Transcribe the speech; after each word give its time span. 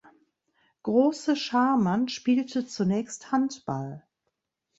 Große 0.81 1.35
Scharmann 1.35 2.07
spielte 2.07 2.65
zunächst 2.65 3.31
Handball. 3.31 4.03